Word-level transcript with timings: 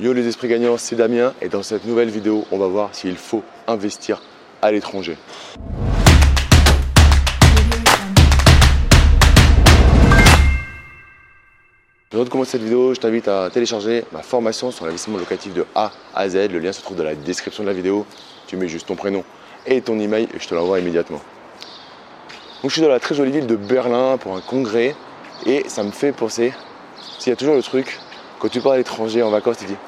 Yo 0.00 0.12
les 0.12 0.26
esprits 0.26 0.48
gagnants, 0.48 0.76
c'est 0.76 0.96
Damien 0.96 1.32
et 1.40 1.48
dans 1.48 1.62
cette 1.62 1.84
nouvelle 1.84 2.10
vidéo, 2.10 2.44
on 2.50 2.58
va 2.58 2.66
voir 2.66 2.92
s'il 2.92 3.16
faut 3.16 3.44
investir 3.68 4.20
à 4.60 4.72
l'étranger. 4.72 5.16
Avant 12.12 12.24
de 12.24 12.28
commencer 12.28 12.52
cette 12.52 12.62
vidéo, 12.62 12.92
je 12.92 12.98
t'invite 12.98 13.28
à 13.28 13.48
télécharger 13.50 14.04
ma 14.10 14.22
formation 14.22 14.72
sur 14.72 14.84
l'investissement 14.84 15.18
locatif 15.18 15.54
de 15.54 15.64
A 15.76 15.92
à 16.12 16.28
Z. 16.28 16.50
Le 16.50 16.58
lien 16.58 16.72
se 16.72 16.82
trouve 16.82 16.96
dans 16.96 17.04
la 17.04 17.14
description 17.14 17.62
de 17.62 17.68
la 17.68 17.74
vidéo. 17.74 18.04
Tu 18.48 18.56
mets 18.56 18.66
juste 18.66 18.88
ton 18.88 18.96
prénom 18.96 19.22
et 19.64 19.80
ton 19.80 20.00
email 20.00 20.24
et 20.34 20.40
je 20.40 20.48
te 20.48 20.56
l'envoie 20.56 20.80
immédiatement. 20.80 21.20
Donc, 22.62 22.70
je 22.70 22.72
suis 22.72 22.82
dans 22.82 22.88
la 22.88 22.98
très 22.98 23.14
jolie 23.14 23.30
ville 23.30 23.46
de 23.46 23.54
Berlin 23.54 24.16
pour 24.16 24.34
un 24.34 24.40
congrès 24.40 24.96
et 25.46 25.68
ça 25.68 25.84
me 25.84 25.92
fait 25.92 26.10
penser, 26.10 26.52
s'il 27.20 27.30
y 27.30 27.32
a 27.32 27.36
toujours 27.36 27.54
le 27.54 27.62
truc, 27.62 28.00
quand 28.44 28.50
tu 28.50 28.60
pars 28.60 28.72
à 28.72 28.76
l'étranger 28.76 29.22
en 29.22 29.30
vacances, 29.30 29.56
tu 29.56 29.64
te 29.64 29.70
dis 29.70 29.78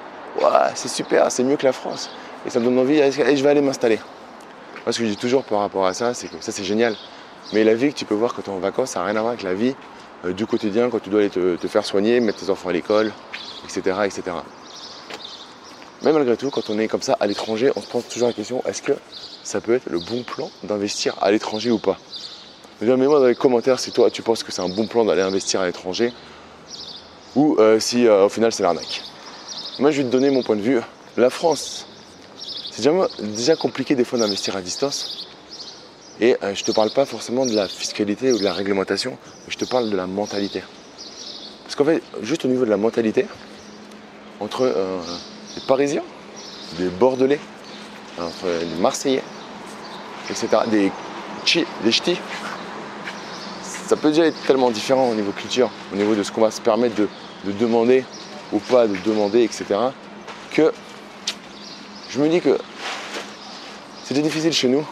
c'est 0.74 0.88
super, 0.88 1.30
c'est 1.30 1.44
mieux 1.44 1.58
que 1.58 1.66
la 1.66 1.74
France. 1.74 2.08
Et 2.46 2.50
ça 2.50 2.58
me 2.58 2.64
donne 2.64 2.78
envie, 2.78 2.98
et 2.98 3.12
je 3.12 3.42
vais 3.42 3.50
aller 3.50 3.60
m'installer. 3.60 3.98
Moi, 4.86 4.94
ce 4.94 4.98
que 4.98 5.04
je 5.04 5.10
dis 5.10 5.16
toujours 5.18 5.44
par 5.44 5.58
rapport 5.58 5.84
à 5.84 5.92
ça, 5.92 6.14
c'est 6.14 6.28
que 6.28 6.36
ça, 6.40 6.52
c'est 6.52 6.64
génial. 6.64 6.96
Mais 7.52 7.64
la 7.64 7.74
vie 7.74 7.92
que 7.92 7.98
tu 7.98 8.06
peux 8.06 8.14
voir 8.14 8.32
quand 8.32 8.40
tu 8.40 8.48
es 8.48 8.52
en 8.54 8.58
vacances, 8.58 8.92
ça 8.92 9.00
n'a 9.00 9.04
rien 9.04 9.16
à 9.16 9.20
voir 9.20 9.32
avec 9.32 9.42
la 9.42 9.52
vie 9.52 9.74
euh, 10.24 10.32
du 10.32 10.46
quotidien, 10.46 10.88
quand 10.88 11.00
tu 11.00 11.10
dois 11.10 11.20
aller 11.20 11.28
te, 11.28 11.68
faire 11.68 11.84
soigner, 11.84 12.18
mettre 12.20 12.38
tes 12.38 12.48
enfants 12.48 12.70
à 12.70 12.72
l'école, 12.72 13.12
etc., 13.64 13.94
etc. 14.06 14.22
Mais 16.02 16.14
malgré 16.14 16.38
tout, 16.38 16.48
quand 16.48 16.70
on 16.70 16.78
est 16.78 16.88
comme 16.88 17.02
ça 17.02 17.14
à 17.20 17.26
l'étranger, 17.26 17.70
on 17.76 17.82
se 17.82 17.88
pose 17.88 18.08
toujours 18.08 18.28
la 18.28 18.34
question 18.34 18.62
est-ce 18.64 18.80
que 18.80 18.92
ça 19.42 19.60
peut 19.60 19.74
être 19.74 19.90
le 19.90 19.98
bon 19.98 20.22
plan 20.22 20.50
d'investir 20.62 21.14
à 21.20 21.30
l'étranger 21.30 21.70
ou 21.70 21.78
pas? 21.78 21.98
Mets-moi 22.80 23.20
dans 23.20 23.26
les 23.26 23.34
commentaires 23.34 23.80
si 23.80 23.92
toi 23.92 24.10
tu 24.10 24.22
penses 24.22 24.42
que 24.42 24.50
c'est 24.50 24.62
un 24.62 24.70
bon 24.70 24.86
plan 24.86 25.04
d'aller 25.04 25.20
investir 25.20 25.60
à 25.60 25.66
l'étranger 25.66 26.14
ou 27.36 27.56
euh, 27.58 27.78
si 27.78 28.06
euh, 28.06 28.24
au 28.24 28.28
final 28.28 28.50
c'est 28.50 28.62
l'arnaque. 28.62 29.02
Moi, 29.78 29.90
je 29.90 29.98
vais 29.98 30.04
te 30.04 30.08
donner 30.08 30.30
mon 30.30 30.42
point 30.42 30.56
de 30.56 30.62
vue. 30.62 30.80
La 31.18 31.28
France, 31.28 31.86
c'est 32.70 32.90
déjà, 33.20 33.56
compliqué 33.56 33.94
des 33.94 34.04
fois 34.04 34.18
d'investir 34.18 34.56
à 34.56 34.62
distance. 34.62 35.28
Et 36.18 36.34
euh, 36.42 36.54
je 36.54 36.62
ne 36.62 36.66
te 36.66 36.72
parle 36.72 36.90
pas 36.90 37.04
forcément 37.04 37.44
de 37.44 37.52
la 37.52 37.68
fiscalité 37.68 38.32
ou 38.32 38.38
de 38.38 38.44
la 38.44 38.54
réglementation, 38.54 39.18
je 39.48 39.56
te 39.56 39.66
parle 39.66 39.90
de 39.90 39.96
la 39.96 40.06
mentalité. 40.06 40.62
Parce 41.64 41.74
qu'en 41.74 41.84
fait, 41.84 42.02
juste 42.22 42.46
au 42.46 42.48
niveau 42.48 42.64
de 42.64 42.70
la 42.70 42.78
mentalité, 42.78 43.26
entre 44.40 44.62
euh, 44.62 44.98
les 45.56 45.62
Parisiens, 45.66 46.02
des 46.78 46.88
Bordelais, 46.88 47.40
entre 48.18 48.46
les 48.46 48.80
Marseillais, 48.80 49.22
etc., 50.30 50.48
des, 50.70 50.90
des 51.84 51.92
ch'tis, 51.92 52.18
ça 53.62 53.96
peut 53.96 54.08
déjà 54.08 54.24
être 54.24 54.42
tellement 54.46 54.70
différent 54.70 55.10
au 55.10 55.14
niveau 55.14 55.32
culture, 55.32 55.70
au 55.92 55.96
niveau 55.96 56.14
de 56.14 56.22
ce 56.22 56.32
qu'on 56.32 56.40
va 56.40 56.50
se 56.50 56.62
permettre 56.62 56.94
de 56.94 57.08
demander 57.44 58.04
ou 58.52 58.58
pas 58.58 58.86
de 58.86 58.96
demander, 59.04 59.42
etc. 59.42 59.64
Que 60.52 60.72
je 62.08 62.20
me 62.20 62.28
dis 62.28 62.40
que 62.40 62.58
c'était 64.04 64.22
difficile 64.22 64.52
chez 64.52 64.68
nous 64.68 64.86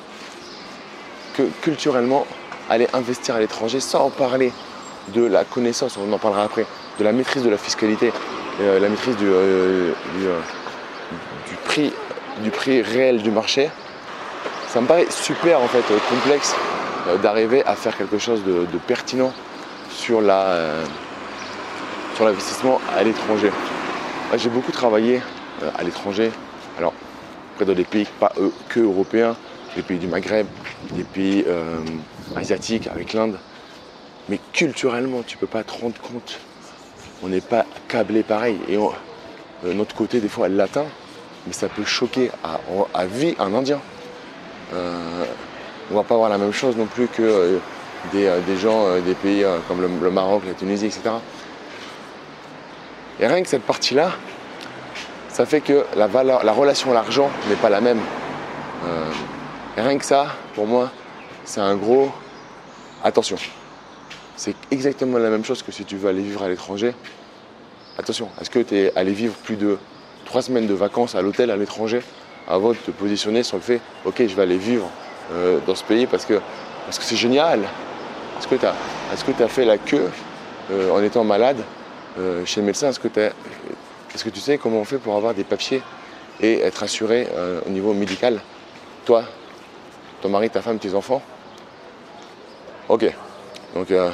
que 1.34 1.42
culturellement 1.62 2.26
aller 2.70 2.88
investir 2.92 3.34
à 3.34 3.40
l'étranger 3.40 3.80
sans 3.80 4.10
parler 4.10 4.52
de 5.08 5.24
la 5.24 5.44
connaissance, 5.44 5.98
on 5.98 6.12
en 6.12 6.18
parlera 6.18 6.44
après, 6.44 6.66
de 6.98 7.04
la 7.04 7.12
maîtrise 7.12 7.42
de 7.42 7.50
la 7.50 7.58
fiscalité, 7.58 8.12
euh, 8.60 8.78
la 8.78 8.88
maîtrise 8.88 9.16
du, 9.16 9.26
euh, 9.26 9.92
euh, 10.22 10.40
du, 11.48 11.56
prix, 11.64 11.92
du 12.42 12.50
prix 12.50 12.82
réel 12.82 13.22
du 13.22 13.30
marché. 13.30 13.70
Ça 14.68 14.80
me 14.80 14.86
paraît 14.86 15.06
super 15.10 15.60
en 15.60 15.68
fait 15.68 15.84
complexe 16.08 16.54
d'arriver 17.22 17.64
à 17.66 17.74
faire 17.76 17.96
quelque 17.96 18.18
chose 18.18 18.42
de, 18.44 18.66
de 18.72 18.78
pertinent 18.78 19.32
sur 19.90 20.20
la 20.20 20.78
sur 22.14 22.24
l'investissement 22.24 22.80
à 22.96 23.02
l'étranger. 23.02 23.50
J'ai 24.36 24.48
beaucoup 24.48 24.72
travaillé 24.72 25.20
euh, 25.62 25.70
à 25.76 25.82
l'étranger, 25.82 26.30
alors 26.78 26.92
près 27.56 27.64
de 27.64 27.74
des 27.74 27.84
pays 27.84 28.06
pas 28.18 28.32
que 28.68 28.80
européens, 28.80 29.36
des 29.76 29.82
pays 29.82 29.98
du 29.98 30.06
Maghreb, 30.06 30.46
des 30.92 31.04
pays 31.04 31.44
euh, 31.46 31.78
asiatiques 32.36 32.86
avec 32.86 33.12
l'Inde. 33.12 33.38
Mais 34.28 34.38
culturellement, 34.52 35.22
tu 35.26 35.36
peux 35.36 35.46
pas 35.46 35.62
te 35.64 35.72
rendre 35.72 36.00
compte. 36.00 36.38
On 37.22 37.28
n'est 37.28 37.40
pas 37.40 37.66
câblé 37.88 38.22
pareil. 38.22 38.58
Et 38.68 38.76
euh, 38.76 39.74
notre 39.74 39.94
côté, 39.94 40.20
des 40.20 40.28
fois, 40.28 40.48
latin, 40.48 40.84
mais 41.46 41.52
ça 41.52 41.68
peut 41.68 41.84
choquer 41.84 42.30
à, 42.42 43.06
vie 43.06 43.34
un 43.38 43.52
Indien. 43.54 43.80
on 44.72 44.76
ne 45.90 45.94
va 45.94 46.02
pas 46.04 46.14
avoir 46.14 46.30
la 46.30 46.38
même 46.38 46.52
chose 46.52 46.76
non 46.76 46.86
plus 46.86 47.06
que 47.06 47.58
des, 48.12 48.56
gens 48.56 48.98
des 49.00 49.14
pays 49.14 49.44
comme 49.68 49.82
le 49.82 50.10
Maroc, 50.10 50.42
la 50.46 50.54
Tunisie, 50.54 50.86
etc. 50.86 51.10
Et 53.20 53.26
rien 53.26 53.42
que 53.42 53.48
cette 53.48 53.62
partie-là, 53.62 54.12
ça 55.28 55.46
fait 55.46 55.60
que 55.60 55.84
la, 55.96 56.08
la 56.24 56.52
relation 56.52 56.90
à 56.90 56.94
l'argent 56.94 57.30
n'est 57.48 57.56
pas 57.56 57.70
la 57.70 57.80
même. 57.80 58.00
Euh, 58.84 59.10
et 59.76 59.80
rien 59.80 59.98
que 59.98 60.04
ça, 60.04 60.28
pour 60.54 60.66
moi, 60.66 60.90
c'est 61.44 61.60
un 61.60 61.76
gros 61.76 62.10
attention. 63.02 63.36
C'est 64.36 64.54
exactement 64.70 65.18
la 65.18 65.30
même 65.30 65.44
chose 65.44 65.62
que 65.62 65.72
si 65.72 65.84
tu 65.84 65.96
veux 65.96 66.08
aller 66.08 66.22
vivre 66.22 66.42
à 66.42 66.48
l'étranger. 66.48 66.94
Attention, 67.98 68.28
est-ce 68.40 68.50
que 68.50 68.58
tu 68.58 68.76
es 68.76 68.92
allé 68.96 69.12
vivre 69.12 69.34
plus 69.34 69.56
de 69.56 69.78
trois 70.24 70.42
semaines 70.42 70.66
de 70.66 70.74
vacances 70.74 71.14
à 71.14 71.22
l'hôtel 71.22 71.50
à 71.50 71.56
l'étranger 71.56 72.00
avant 72.48 72.70
de 72.70 72.76
te 72.76 72.90
positionner 72.90 73.42
sur 73.42 73.56
le 73.56 73.62
fait, 73.62 73.80
ok, 74.04 74.16
je 74.18 74.34
vais 74.34 74.42
aller 74.42 74.58
vivre 74.58 74.88
euh, 75.32 75.58
dans 75.66 75.74
ce 75.74 75.84
pays 75.84 76.06
parce 76.06 76.24
que 76.24 76.40
parce 76.84 76.98
que 76.98 77.04
c'est 77.04 77.16
génial. 77.16 77.60
Est-ce 78.38 78.48
que 78.48 78.56
tu 78.56 78.66
as, 78.66 79.44
as, 79.44 79.48
fait 79.48 79.64
la 79.64 79.78
queue 79.78 80.10
euh, 80.70 80.90
en 80.90 81.02
étant 81.02 81.24
malade? 81.24 81.58
Euh, 82.18 82.44
chez 82.44 82.60
le 82.60 82.66
médecin, 82.66 82.88
est-ce 82.88 83.00
que, 83.00 83.08
tu 84.28 84.40
sais 84.40 84.58
comment 84.58 84.80
on 84.80 84.84
fait 84.84 84.98
pour 84.98 85.16
avoir 85.16 85.34
des 85.34 85.44
papiers 85.44 85.82
et 86.40 86.60
être 86.60 86.82
assuré 86.82 87.28
euh, 87.34 87.60
au 87.66 87.70
niveau 87.70 87.92
médical? 87.92 88.40
Toi, 89.04 89.24
ton 90.22 90.28
mari, 90.28 90.48
ta 90.50 90.62
femme, 90.62 90.78
tes 90.78 90.94
enfants? 90.94 91.22
Ok. 92.88 93.12
Donc, 93.74 93.90
euh, 93.90 94.10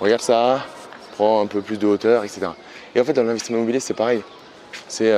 regarde 0.00 0.20
ça, 0.20 0.64
prends 1.12 1.40
un 1.40 1.46
peu 1.46 1.62
plus 1.62 1.78
de 1.78 1.86
hauteur, 1.86 2.24
etc. 2.24 2.48
Et 2.94 3.00
en 3.00 3.04
fait, 3.04 3.14
dans 3.14 3.22
l'investissement 3.22 3.56
immobilier, 3.56 3.80
c'est 3.80 3.94
pareil. 3.94 4.22
C'est 4.88 5.12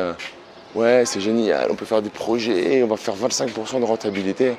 ouais, 0.74 1.04
c'est 1.04 1.20
génial, 1.20 1.68
on 1.70 1.74
peut 1.74 1.86
faire 1.86 2.02
des 2.02 2.10
projets, 2.10 2.82
on 2.82 2.86
va 2.86 2.96
faire 2.96 3.16
25% 3.16 3.80
de 3.80 3.84
rentabilité. 3.84 4.56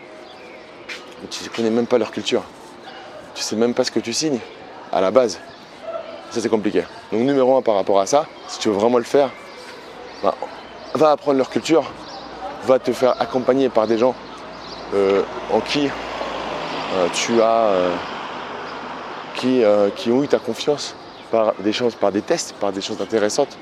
Mais 1.21 1.27
tu 1.29 1.43
ne 1.43 1.49
connais 1.49 1.69
même 1.69 1.87
pas 1.87 1.97
leur 1.97 2.11
culture. 2.11 2.43
Tu 3.33 3.41
sais 3.41 3.55
même 3.55 3.73
pas 3.73 3.83
ce 3.83 3.91
que 3.91 3.99
tu 3.99 4.11
signes 4.11 4.39
à 4.91 4.99
la 4.99 5.11
base 5.11 5.39
ça 6.29 6.41
c'est 6.41 6.49
compliqué. 6.49 6.83
Donc 7.11 7.21
numéro 7.21 7.57
un 7.57 7.61
par 7.61 7.75
rapport 7.75 7.99
à 7.99 8.05
ça, 8.05 8.25
si 8.47 8.59
tu 8.59 8.69
veux 8.69 8.75
vraiment 8.75 8.97
le 8.97 9.03
faire, 9.03 9.29
bah, 10.23 10.35
va 10.93 11.11
apprendre 11.11 11.37
leur 11.37 11.49
culture, 11.49 11.91
va 12.65 12.79
te 12.79 12.91
faire 12.91 13.19
accompagner 13.21 13.69
par 13.69 13.87
des 13.87 13.97
gens 13.97 14.15
euh, 14.93 15.21
en 15.51 15.59
qui 15.59 15.87
euh, 15.87 17.07
tu 17.13 17.41
as 17.41 17.45
euh, 17.45 17.95
qui, 19.35 19.61
qui, 19.95 20.11
ont 20.11 20.23
eu 20.23 20.27
ta 20.27 20.39
confiance 20.39 20.95
par 21.29 21.53
des 21.59 21.71
choses, 21.71 21.93
par 21.93 22.11
des 22.11 22.21
tests, 22.21 22.53
par 22.53 22.71
des 22.71 22.81
choses 22.81 22.99
intéressantes. 23.01 23.55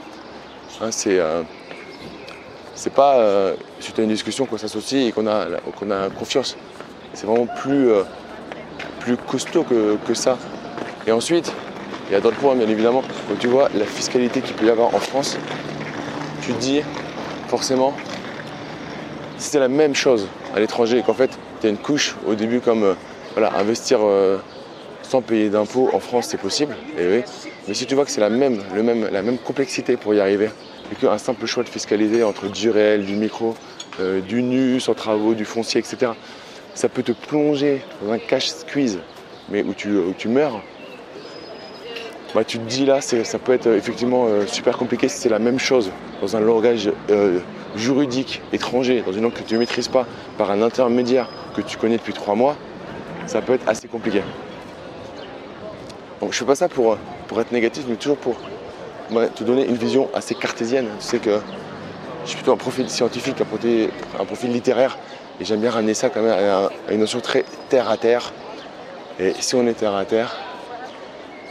Hein, 0.79 0.89
c'est 0.91 1.19
c'est 2.75 2.93
pas 2.93 3.53
tu 3.81 3.91
as 3.99 4.03
une 4.03 4.09
discussion 4.09 4.45
qu'on 4.45 4.57
s'associe 4.57 5.07
et 5.07 5.11
qu'on 5.11 5.27
a, 5.27 5.47
a 5.47 6.09
confiance. 6.17 6.55
C'est 7.13 7.27
vraiment 7.27 7.45
plus, 7.45 7.89
plus 9.01 9.17
costaud 9.17 9.63
que, 9.63 9.97
que 10.07 10.13
ça. 10.13 10.37
Et 11.07 11.11
ensuite, 11.11 11.53
il 12.07 12.13
y 12.13 12.15
a 12.15 12.21
d'autres 12.21 12.37
points, 12.37 12.55
bien 12.55 12.67
évidemment. 12.67 13.03
Quand 13.27 13.35
tu 13.39 13.47
vois 13.47 13.69
la 13.75 13.85
fiscalité 13.85 14.41
qu'il 14.41 14.55
peut 14.55 14.65
y 14.65 14.69
avoir 14.69 14.93
en 14.93 14.99
France, 14.99 15.37
tu 16.41 16.53
te 16.53 16.59
dis 16.59 16.81
forcément, 17.47 17.93
si 19.37 19.49
c'est 19.49 19.59
la 19.59 19.67
même 19.67 19.95
chose 19.95 20.27
à 20.55 20.59
l'étranger 20.59 20.99
et 20.99 21.03
qu'en 21.03 21.13
fait, 21.13 21.31
tu 21.61 21.67
as 21.67 21.69
une 21.69 21.77
couche 21.77 22.15
au 22.27 22.35
début 22.35 22.59
comme 22.59 22.83
euh, 22.83 22.93
voilà, 23.33 23.57
investir 23.57 23.99
euh, 24.01 24.37
sans 25.01 25.21
payer 25.21 25.49
d'impôts 25.49 25.89
en 25.93 25.99
France, 25.99 26.27
c'est 26.29 26.39
possible. 26.39 26.75
Et 26.97 27.07
oui. 27.07 27.23
Mais 27.67 27.73
si 27.73 27.85
tu 27.85 27.95
vois 27.95 28.05
que 28.05 28.11
c'est 28.11 28.21
la 28.21 28.29
même, 28.29 28.61
le 28.73 28.83
même, 28.83 29.09
la 29.11 29.21
même 29.21 29.37
complexité 29.37 29.97
pour 29.97 30.13
y 30.13 30.19
arriver, 30.19 30.49
et 30.91 30.95
qu'un 30.95 31.17
simple 31.17 31.45
choix 31.47 31.63
de 31.63 31.69
fiscalité 31.69 32.23
entre 32.23 32.47
du 32.47 32.69
réel, 32.69 33.05
du 33.05 33.15
micro, 33.15 33.55
euh, 33.99 34.21
du 34.21 34.43
nu, 34.43 34.79
sans 34.79 34.93
travaux, 34.93 35.33
du 35.33 35.45
foncier, 35.45 35.79
etc., 35.79 36.11
ça 36.75 36.89
peut 36.89 37.03
te 37.03 37.13
plonger 37.13 37.81
dans 38.01 38.11
un 38.11 38.19
cash 38.19 38.47
squeeze, 38.47 38.99
mais 39.49 39.63
où 39.63 39.73
tu, 39.73 39.97
où 39.97 40.13
tu 40.17 40.27
meurs 40.27 40.61
bah, 42.35 42.43
tu 42.43 42.59
te 42.59 42.65
dis 42.65 42.85
là, 42.85 42.99
ça 42.99 43.39
peut 43.39 43.53
être 43.53 43.67
euh, 43.67 43.77
effectivement 43.77 44.25
euh, 44.27 44.45
super 44.45 44.77
compliqué 44.77 45.07
si 45.07 45.19
c'est 45.19 45.29
la 45.29 45.39
même 45.39 45.57
chose 45.57 45.91
dans 46.21 46.35
un 46.35 46.41
langage 46.41 46.91
euh, 47.09 47.39
juridique 47.77 48.41
étranger, 48.51 49.01
dans 49.05 49.13
une 49.13 49.23
langue 49.23 49.31
que 49.31 49.43
tu 49.43 49.53
ne 49.53 49.59
maîtrises 49.59 49.87
pas, 49.87 50.05
par 50.37 50.51
un 50.51 50.61
intermédiaire 50.61 51.29
que 51.55 51.61
tu 51.61 51.77
connais 51.77 51.95
depuis 51.95 52.11
trois 52.11 52.35
mois, 52.35 52.57
ça 53.25 53.41
peut 53.41 53.53
être 53.53 53.69
assez 53.69 53.87
compliqué. 53.87 54.21
Donc 56.19 56.33
je 56.33 56.37
fais 56.37 56.43
pas 56.43 56.55
ça 56.55 56.67
pour, 56.67 56.97
pour 57.29 57.39
être 57.39 57.53
négatif, 57.53 57.85
mais 57.87 57.95
toujours 57.95 58.17
pour 58.17 58.35
te 59.33 59.43
donner 59.45 59.65
une 59.65 59.77
vision 59.77 60.09
assez 60.13 60.35
cartésienne. 60.35 60.87
Tu 60.99 61.05
sais 61.05 61.19
que 61.19 61.39
je 62.25 62.29
suis 62.29 62.35
plutôt 62.35 62.51
un 62.51 62.57
profil 62.57 62.89
scientifique, 62.89 63.39
un 63.39 63.45
profil, 63.45 63.89
un 64.19 64.25
profil 64.25 64.51
littéraire, 64.51 64.97
et 65.39 65.45
j'aime 65.45 65.61
bien 65.61 65.71
ramener 65.71 65.93
ça 65.93 66.09
quand 66.09 66.21
même 66.21 66.33
à 66.33 66.91
une 66.91 66.99
notion 66.99 67.21
très 67.21 67.45
terre 67.69 67.89
à 67.89 67.95
terre. 67.95 68.33
Et 69.21 69.33
si 69.39 69.55
on 69.55 69.65
est 69.67 69.73
terre 69.73 69.95
à 69.95 70.03
terre, 70.03 70.35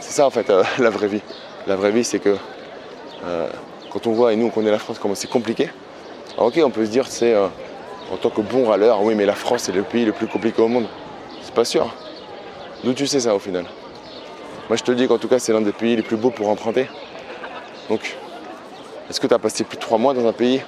c'est 0.05 0.13
ça 0.13 0.27
en 0.27 0.29
fait 0.29 0.49
euh, 0.49 0.63
la 0.79 0.89
vraie 0.89 1.07
vie. 1.07 1.21
La 1.67 1.75
vraie 1.75 1.91
vie 1.91 2.03
c'est 2.03 2.19
que 2.19 2.35
euh, 3.25 3.47
quand 3.89 4.05
on 4.07 4.11
voit, 4.11 4.33
et 4.33 4.35
nous 4.35 4.45
on 4.45 4.49
connaît 4.49 4.71
la 4.71 4.79
France, 4.79 4.99
comment 4.99 5.15
c'est 5.15 5.29
compliqué, 5.29 5.69
ok, 6.37 6.59
on 6.63 6.69
peut 6.69 6.85
se 6.85 6.91
dire, 6.91 7.07
c'est 7.07 7.33
euh, 7.33 7.47
en 8.11 8.17
tant 8.17 8.29
que 8.29 8.41
bon 8.41 8.65
râleur, 8.67 9.01
oui, 9.01 9.15
mais 9.15 9.25
la 9.25 9.33
France 9.33 9.67
est 9.67 9.71
le 9.71 9.81
pays 9.81 10.05
le 10.05 10.11
plus 10.11 10.27
compliqué 10.27 10.61
au 10.61 10.67
monde. 10.67 10.85
C'est 11.41 11.53
pas 11.53 11.65
sûr. 11.65 11.91
D'où 12.83 12.93
tu 12.93 13.07
sais 13.07 13.21
ça 13.21 13.33
au 13.33 13.39
final? 13.39 13.65
Moi 14.69 14.77
je 14.77 14.83
te 14.83 14.91
dis 14.91 15.07
qu'en 15.07 15.17
tout 15.17 15.27
cas, 15.27 15.39
c'est 15.39 15.53
l'un 15.53 15.61
des 15.61 15.71
pays 15.71 15.95
les 15.95 16.03
plus 16.03 16.17
beaux 16.17 16.29
pour 16.29 16.49
emprunter. 16.49 16.87
Donc, 17.89 18.15
est-ce 19.09 19.19
que 19.19 19.27
tu 19.27 19.33
as 19.33 19.39
passé 19.39 19.63
plus 19.63 19.77
de 19.77 19.81
trois 19.81 19.97
mois 19.97 20.13
dans 20.13 20.27
un 20.27 20.33
pays? 20.33 20.61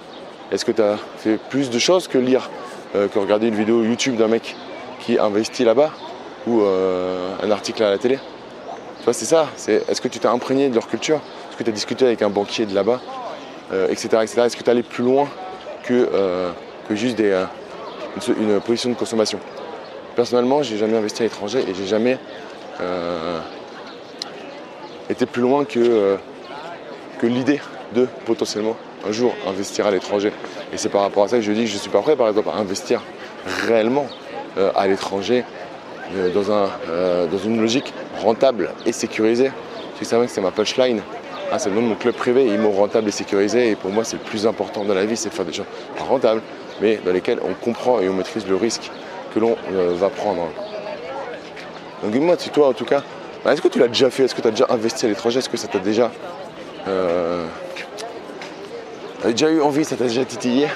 Est-ce 0.51 0.65
que 0.65 0.71
tu 0.71 0.81
as 0.81 0.97
fait 1.17 1.37
plus 1.37 1.69
de 1.69 1.77
choses 1.77 2.07
que 2.07 2.17
lire, 2.17 2.49
que 2.93 3.19
regarder 3.19 3.47
une 3.47 3.55
vidéo 3.55 3.83
YouTube 3.83 4.15
d'un 4.15 4.27
mec 4.27 4.55
qui 4.99 5.19
investit 5.19 5.63
là-bas? 5.63 5.91
Ou 6.47 6.61
un 6.61 7.51
article 7.51 7.83
à 7.83 7.89
la 7.89 7.97
télé? 7.97 8.19
C'est 9.13 9.25
ça. 9.25 9.47
C'est, 9.55 9.89
est-ce 9.89 10.01
que 10.01 10.07
tu 10.07 10.19
t'es 10.19 10.27
imprégné 10.27 10.69
de 10.69 10.75
leur 10.75 10.87
culture? 10.87 11.17
Est-ce 11.49 11.57
que 11.57 11.63
tu 11.63 11.69
as 11.69 11.73
discuté 11.73 12.05
avec 12.05 12.21
un 12.21 12.29
banquier 12.29 12.65
de 12.65 12.75
là-bas 12.75 13.01
etc., 13.89 14.09
euh, 14.13 14.21
etc. 14.21 14.43
Est-ce 14.45 14.55
que 14.55 14.63
tu 14.63 14.67
es 14.67 14.69
allé 14.69 14.83
plus 14.83 15.03
loin 15.03 15.27
que, 15.83 16.09
que 16.87 16.95
juste 16.95 17.17
des, 17.17 17.45
une, 18.39 18.59
position 18.61 18.89
de 18.89 18.95
consommation? 18.95 19.39
Personnellement, 20.15 20.63
j'ai 20.63 20.77
jamais 20.77 20.97
investi 20.97 21.21
à 21.21 21.25
l'étranger 21.25 21.63
et 21.67 21.73
j'ai 21.73 21.87
jamais 21.87 22.17
été 25.09 25.25
plus 25.25 25.41
loin 25.41 25.65
que, 25.65 26.17
l'idée 27.23 27.61
de 27.93 28.07
potentiellement 28.25 28.75
un 29.07 29.11
jour 29.11 29.33
investir 29.47 29.87
à 29.87 29.91
l'étranger. 29.91 30.31
Et 30.73 30.77
c'est 30.77 30.89
par 30.89 31.01
rapport 31.01 31.23
à 31.23 31.27
ça 31.27 31.37
que 31.37 31.43
je 31.43 31.51
dis 31.51 31.61
que 31.61 31.69
je 31.69 31.75
ne 31.75 31.79
suis 31.79 31.89
pas 31.89 32.01
prêt, 32.01 32.15
par 32.15 32.27
exemple, 32.27 32.49
à 32.49 32.57
investir 32.57 33.01
réellement 33.67 34.07
euh, 34.57 34.71
à 34.75 34.87
l'étranger 34.87 35.43
euh, 35.43 35.56
dans, 36.33 36.51
un, 36.51 36.69
euh, 36.89 37.27
dans 37.27 37.37
une 37.37 37.59
logique 37.61 37.93
rentable 38.21 38.71
et 38.85 38.91
sécurisée. 38.91 39.51
Tu 39.97 40.05
sais 40.05 40.15
que 40.17 40.27
c'est 40.27 40.41
ma 40.41 40.51
punchline. 40.51 41.01
Ah, 41.51 41.59
c'est 41.59 41.69
le 41.69 41.75
nom 41.75 41.81
de 41.81 41.87
mon 41.87 41.95
club 41.95 42.13
privé, 42.13 42.45
ils 42.45 42.59
m'ont 42.59 42.71
rentable 42.71 43.07
et 43.07 43.11
sécurisé. 43.11 43.71
Et 43.71 43.75
pour 43.75 43.91
moi, 43.91 44.03
c'est 44.03 44.17
le 44.17 44.23
plus 44.23 44.45
important 44.45 44.83
dans 44.83 44.93
la 44.93 45.05
vie, 45.05 45.15
c'est 45.15 45.29
de 45.29 45.33
faire 45.33 45.45
des 45.45 45.53
choses 45.53 45.65
rentables, 45.97 46.41
mais 46.81 46.99
dans 47.05 47.13
lesquelles 47.13 47.39
on 47.41 47.53
comprend 47.53 47.99
et 47.99 48.09
on 48.09 48.13
maîtrise 48.13 48.45
le 48.47 48.55
risque 48.55 48.91
que 49.33 49.39
l'on 49.39 49.55
va 49.95 50.09
prendre. 50.09 50.49
Donc 52.03 52.11
dis-moi, 52.11 52.35
si 52.37 52.49
toi, 52.49 52.67
en 52.67 52.73
tout 52.73 52.85
cas, 52.85 53.01
bah, 53.43 53.53
est-ce 53.53 53.61
que 53.61 53.69
tu 53.69 53.79
l'as 53.79 53.87
déjà 53.87 54.09
fait? 54.09 54.25
Est-ce 54.25 54.35
que 54.35 54.41
tu 54.41 54.47
as 54.47 54.51
déjà 54.51 54.67
investi 54.69 55.05
à 55.05 55.09
l'étranger? 55.09 55.39
Est-ce 55.39 55.49
que 55.49 55.57
ça 55.57 55.67
t'a 55.67 55.79
déjà 55.79 56.11
T'as 59.21 59.31
déjà 59.31 59.49
eu 59.49 59.61
envie, 59.61 59.83
ça 59.83 59.95
t'a 59.95 60.03
déjà 60.03 60.23
titillé? 60.25 60.67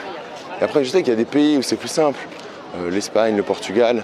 Et 0.59 0.63
après, 0.63 0.83
je 0.83 0.89
sais 0.89 1.03
qu'il 1.03 1.09
y 1.09 1.13
a 1.13 1.17
des 1.17 1.25
pays 1.25 1.57
où 1.57 1.61
c'est 1.61 1.75
plus 1.75 1.87
simple. 1.87 2.19
Euh, 2.77 2.89
L'Espagne, 2.89 3.35
le 3.35 3.43
Portugal. 3.43 4.03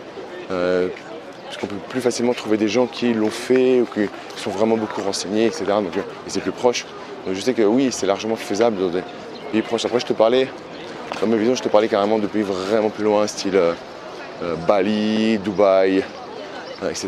Euh, 1.48 1.54
parce 1.54 1.58
qu'on 1.58 1.68
peut 1.68 1.76
plus 1.90 2.02
facilement 2.02 2.34
trouver 2.34 2.58
des 2.58 2.68
gens 2.68 2.88
qui 2.88 3.14
l'ont 3.14 3.30
fait 3.30 3.82
ou 3.82 3.86
qui 3.86 4.08
sont 4.36 4.52
vraiment 4.52 4.78
beaucoup 4.78 5.02
renseignés, 5.02 5.46
etc. 5.46 5.66
Donc, 5.68 5.98
euh, 5.98 6.02
et 6.26 6.30
c'est 6.30 6.42
plus 6.42 6.52
proche. 6.52 6.86
Donc 7.26 7.36
je 7.36 7.42
sais 7.42 7.54
que 7.54 7.64
oui, 7.64 7.90
c'est 7.92 8.06
largement 8.06 8.36
faisable 8.36 8.78
dans 8.78 8.90
des 8.90 9.04
pays 9.52 9.62
proches. 9.62 9.86
Après, 9.86 10.00
je 10.00 10.06
te 10.06 10.14
parlais, 10.14 10.48
dans 11.22 11.28
ma 11.28 11.38
vision, 11.38 11.56
je 11.56 11.64
te 11.64 11.70
parlais 11.70 11.88
carrément 11.88 12.20
de 12.20 12.28
pays 12.28 12.44
vraiment 12.44 12.90
plus 12.90 13.04
loin, 13.04 13.28
style 13.28 13.60
Bali, 14.68 15.40
Dubaï, 15.40 16.04
etc. 16.90 17.08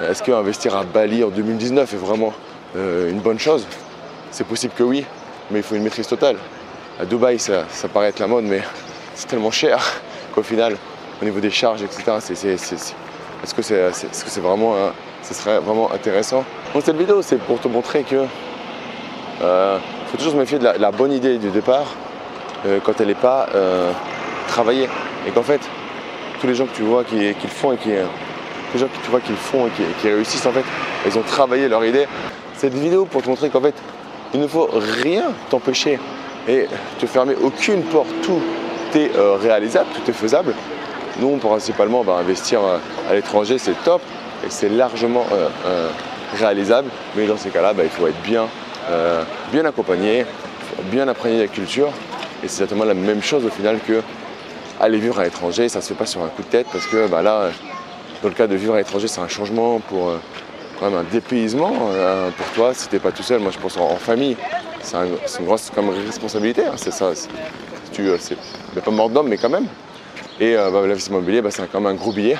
Est-ce 0.00 0.22
qu'investir 0.22 0.76
à 0.76 0.84
Bali 0.84 1.24
en 1.24 1.28
2019 1.28 1.92
est 1.92 1.96
vraiment 1.96 2.32
une 2.76 3.20
bonne 3.20 3.38
chose? 3.38 3.66
C'est 4.30 4.46
possible 4.46 4.72
que 4.74 4.82
oui, 4.82 5.04
mais 5.50 5.58
il 5.58 5.62
faut 5.62 5.74
une 5.74 5.82
maîtrise 5.82 6.06
totale. 6.06 6.36
À 7.00 7.04
Dubaï, 7.04 7.38
ça, 7.38 7.64
paraît 7.92 8.08
être 8.08 8.20
la 8.20 8.28
mode, 8.28 8.44
mais 8.44 8.62
c'est 9.14 9.26
tellement 9.26 9.50
cher 9.50 9.82
qu'au 10.34 10.42
final, 10.42 10.76
au 11.20 11.24
niveau 11.24 11.40
des 11.40 11.50
charges, 11.50 11.82
etc., 11.82 12.18
est-ce 13.42 13.54
que 13.54 13.62
c'est 13.62 14.40
vraiment, 14.40 14.74
ce 15.22 15.34
serait 15.34 15.60
vraiment 15.60 15.92
intéressant? 15.92 16.44
Donc 16.74 16.82
cette 16.84 16.96
vidéo, 16.96 17.22
c'est 17.22 17.38
pour 17.38 17.60
te 17.60 17.68
montrer 17.68 18.02
que 18.02 18.24
euh, 19.42 19.78
faut 20.08 20.16
toujours 20.16 20.32
se 20.32 20.38
méfier 20.38 20.58
de 20.58 20.64
la, 20.64 20.90
bonne 20.90 21.12
idée 21.12 21.38
du 21.38 21.50
départ 21.50 21.86
euh, 22.66 22.78
quand 22.82 23.00
elle 23.00 23.08
n'est 23.08 23.14
pas 23.14 23.48
euh, 23.54 23.92
travaillée. 24.48 24.88
Et 25.26 25.30
qu'en 25.30 25.42
fait, 25.42 25.60
tous 26.40 26.46
les 26.46 26.54
gens 26.54 26.66
que 26.66 26.74
tu 26.74 26.82
vois 26.82 27.04
qui, 27.04 27.16
le 27.16 27.48
font 27.48 27.72
et 27.72 27.76
qui, 27.76 27.90
les 27.90 28.78
gens 28.78 28.86
que 28.86 29.04
tu 29.04 29.10
vois 29.10 29.20
qui 29.20 29.30
le 29.30 29.36
font 29.36 29.66
et 29.66 29.70
qui, 29.70 29.82
qui 30.00 30.08
réussissent, 30.08 30.46
en 30.46 30.52
fait, 30.52 30.64
ils 31.06 31.18
ont 31.18 31.22
travaillé 31.22 31.68
leur 31.68 31.84
idée. 31.84 32.06
Cette 32.56 32.74
vidéo 32.74 33.04
pour 33.04 33.22
te 33.22 33.28
montrer 33.28 33.50
qu'en 33.50 33.60
fait, 33.60 33.74
il 34.34 34.40
ne 34.40 34.46
faut 34.46 34.68
rien 34.72 35.24
t'empêcher 35.50 35.98
et 36.48 36.66
te 36.98 37.06
fermer 37.06 37.34
aucune 37.42 37.82
porte. 37.82 38.08
Tout 38.22 38.40
est 38.94 39.14
euh, 39.16 39.36
réalisable, 39.36 39.88
tout 39.94 40.10
est 40.10 40.14
faisable. 40.14 40.54
Nous, 41.18 41.36
principalement, 41.36 42.04
bah, 42.04 42.16
investir 42.20 42.60
euh, 42.62 42.78
à 43.10 43.14
l'étranger, 43.14 43.58
c'est 43.58 43.74
top 43.84 44.02
et 44.44 44.50
c'est 44.50 44.68
largement 44.68 45.24
euh, 45.32 45.88
réalisable. 46.34 46.90
Mais 47.16 47.26
dans 47.26 47.36
ces 47.36 47.50
cas-là, 47.50 47.72
bah, 47.72 47.82
il 47.84 47.90
faut 47.90 48.06
être 48.06 48.20
bien, 48.22 48.46
bien 49.52 49.64
accompagné, 49.64 50.24
bien 50.84 51.08
imprégné 51.08 51.36
de 51.36 51.42
la 51.42 51.48
culture. 51.48 51.88
Et 52.42 52.48
c'est 52.48 52.62
exactement 52.62 52.84
la 52.84 52.94
même 52.94 53.22
chose 53.22 53.44
au 53.44 53.50
final 53.50 53.78
que 53.86 54.00
aller 54.80 54.98
vivre 54.98 55.18
à 55.18 55.24
l'étranger. 55.24 55.68
Ça 55.68 55.80
ne 55.80 55.82
se 55.82 55.88
fait 55.88 55.94
pas 55.94 56.06
sur 56.06 56.22
un 56.22 56.28
coup 56.28 56.42
de 56.42 56.48
tête 56.48 56.66
parce 56.72 56.86
que 56.86 57.08
bah, 57.08 57.20
là, 57.22 57.50
dans 58.22 58.28
le 58.28 58.34
cas 58.34 58.46
de 58.46 58.54
vivre 58.54 58.74
à 58.74 58.78
l'étranger, 58.78 59.08
c'est 59.08 59.20
un 59.20 59.28
changement 59.28 59.80
pour 59.80 60.12
quand 60.78 60.90
même 60.90 60.98
un 60.98 61.04
dépaysement 61.04 61.90
euh, 61.90 62.30
pour 62.30 62.46
toi 62.48 62.74
si 62.74 62.88
t'es 62.88 62.98
pas 62.98 63.12
tout 63.12 63.22
seul. 63.22 63.40
Moi, 63.40 63.50
je 63.50 63.58
pense 63.58 63.76
en, 63.76 63.96
famille, 63.96 64.36
c'est 64.82 64.96
une 64.96 65.44
grosse 65.46 65.70
comme 65.74 65.90
responsabilité. 65.90 66.64
Hein, 66.66 66.74
c'est 66.76 66.92
ça. 66.92 67.10
Tu, 67.92 68.08
euh, 68.08 68.16
c'est 68.18 68.36
pas 68.82 68.90
mort 68.90 69.10
d'homme, 69.10 69.28
mais 69.28 69.36
quand 69.36 69.48
même. 69.48 69.66
Et 70.40 70.56
euh, 70.56 70.70
bah, 70.70 70.82
l'investissement 70.82 71.18
immobilier, 71.18 71.42
bah, 71.42 71.50
c'est 71.50 71.66
quand 71.70 71.80
même 71.80 71.92
un 71.92 71.96
gros 71.96 72.12
billet. 72.12 72.36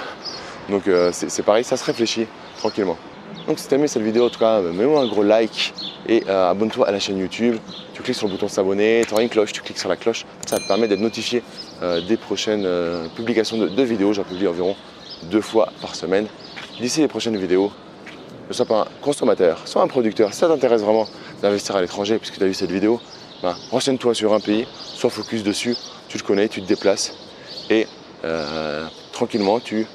Donc 0.68 0.82
c'est 1.12 1.42
pareil, 1.42 1.64
ça 1.64 1.78
se 1.78 1.84
réfléchit 1.84 2.26
tranquillement. 2.58 2.98
Donc 3.46 3.58
si 3.58 3.66
t'as 3.66 3.76
aimé 3.76 3.88
cette 3.88 4.02
vidéo, 4.02 4.26
en 4.26 4.28
tout 4.28 4.38
cas, 4.38 4.60
mets-moi 4.60 5.00
un 5.00 5.06
gros 5.06 5.22
like 5.22 5.72
et 6.06 6.28
abonne-toi 6.28 6.86
à 6.86 6.92
la 6.92 6.98
chaîne 6.98 7.16
YouTube. 7.16 7.56
Tu 7.94 8.02
cliques 8.02 8.16
sur 8.16 8.26
le 8.26 8.32
bouton 8.32 8.48
s'abonner, 8.48 9.02
tu 9.06 9.14
auras 9.14 9.22
une 9.22 9.30
cloche, 9.30 9.52
tu 9.54 9.62
cliques 9.62 9.78
sur 9.78 9.88
la 9.88 9.96
cloche. 9.96 10.26
Ça 10.46 10.58
te 10.58 10.68
permet 10.68 10.86
d'être 10.86 11.00
notifié 11.00 11.42
des 12.06 12.18
prochaines 12.18 12.68
publications 13.16 13.56
de, 13.56 13.82
vidéos. 13.82 14.12
J'en 14.12 14.24
publie 14.24 14.46
environ 14.46 14.76
deux 15.30 15.40
fois 15.40 15.70
par 15.80 15.94
semaine. 15.94 16.26
D'ici 16.78 17.00
les 17.00 17.08
prochaines 17.08 17.38
vidéos, 17.38 17.72
ne 18.46 18.52
sois 18.52 18.66
pas 18.66 18.80
un 18.80 18.86
consommateur, 19.00 19.66
sois 19.66 19.80
un 19.80 19.88
producteur. 19.88 20.34
Si 20.34 20.40
ça 20.40 20.48
t'intéresse 20.48 20.82
vraiment 20.82 21.06
d'investir 21.40 21.76
à 21.76 21.80
l'étranger, 21.80 22.18
puisque 22.18 22.36
tu 22.36 22.44
as 22.44 22.46
vu 22.46 22.52
cette 22.52 22.70
vidéo, 22.70 23.00
ben, 23.42 23.56
renseigne-toi 23.70 24.12
sur 24.12 24.34
un 24.34 24.40
pays, 24.40 24.66
sois 24.76 25.08
focus 25.08 25.42
dessus, 25.42 25.76
tu 26.08 26.18
le 26.18 26.24
connais, 26.24 26.48
tu 26.48 26.60
te 26.60 26.66
déplaces 26.66 27.14
et 27.70 27.86
euh, 28.24 28.86
tranquillement 29.12 29.60
tu 29.60 29.86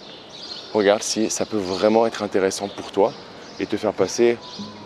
regardes 0.73 1.03
si 1.03 1.29
ça 1.29 1.45
peut 1.45 1.57
vraiment 1.57 2.07
être 2.07 2.23
intéressant 2.23 2.67
pour 2.67 2.91
toi 2.91 3.13
et 3.59 3.65
te 3.65 3.77
faire 3.77 3.93
passer 3.93 4.37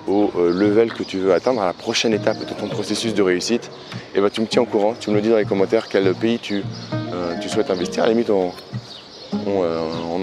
au 0.07 0.31
euh, 0.37 0.51
level 0.51 0.93
que 0.93 1.03
tu 1.03 1.17
veux 1.17 1.33
atteindre, 1.33 1.61
à 1.61 1.65
la 1.65 1.73
prochaine 1.73 2.13
étape 2.13 2.39
de 2.39 2.53
ton 2.53 2.67
processus 2.67 3.13
de 3.13 3.21
réussite. 3.21 3.71
Et 4.13 4.19
ben, 4.19 4.29
tu 4.29 4.41
me 4.41 4.47
tiens 4.47 4.61
au 4.61 4.65
courant, 4.65 4.93
tu 4.99 5.09
me 5.09 5.15
le 5.15 5.21
dis 5.21 5.29
dans 5.29 5.37
les 5.37 5.45
commentaires 5.45 5.87
quel 5.87 6.13
pays 6.13 6.39
tu, 6.39 6.63
euh, 7.13 7.35
tu 7.39 7.47
souhaites 7.47 7.71
investir. 7.71 8.03
À 8.03 8.07
la 8.07 8.13
limite, 8.13 8.29
on 8.29 8.51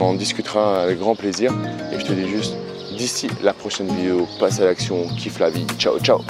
en 0.00 0.14
discutera 0.14 0.82
avec 0.82 0.98
grand 0.98 1.14
plaisir. 1.14 1.52
Et 1.92 1.98
je 1.98 2.04
te 2.04 2.12
dis 2.12 2.28
juste 2.28 2.54
D'ici 2.96 3.28
la 3.42 3.52
prochaine 3.52 3.88
vidéo, 3.88 4.28
passe 4.38 4.60
à 4.60 4.64
l'action, 4.64 5.08
kiffe 5.18 5.40
la 5.40 5.50
vie. 5.50 5.66
Ciao, 5.78 5.98
ciao 5.98 6.20